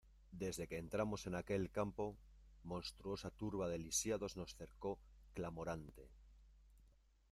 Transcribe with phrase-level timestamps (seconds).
[0.43, 2.05] desde que entramos en aquel campo,
[2.71, 4.97] monstruosa turba de lisiados nos cercó
[5.35, 6.09] clamorante: